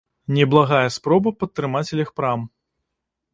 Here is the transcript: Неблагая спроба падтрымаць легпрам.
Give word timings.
Неблагая 0.35 0.87
спроба 0.95 1.33
падтрымаць 1.43 1.95
легпрам. 2.01 2.39